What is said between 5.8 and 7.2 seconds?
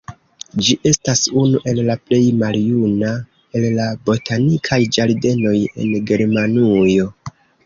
en Germanujo.